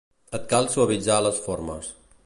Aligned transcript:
Et 0.37 0.47
cal 0.53 0.69
suavitzar 0.77 1.19
les 1.27 1.43
formes. 1.45 1.95